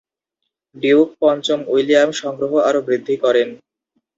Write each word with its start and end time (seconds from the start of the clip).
Duke 0.75 1.09
পঞ্চম 1.21 1.59
William 1.67 2.09
সংগ্রহ 2.21 2.51
আরো 2.67 2.79
বৃদ্ধি 2.87 3.15
করেন। 3.23 3.49